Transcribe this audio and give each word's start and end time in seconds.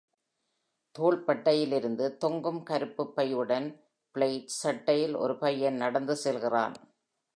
தோள்பட்டையில் 0.95 1.73
இருந்து 1.73 2.05
தொங்கும் 2.17 2.61
கருப்பு 2.63 3.03
பையுடன் 3.17 3.67
plaid 4.15 4.47
சட்டையில் 4.61 5.15
ஒரு 5.15 5.35
பையன் 5.37 5.77
நடந்து 5.77 6.15
செல்கிறான் 6.15 6.75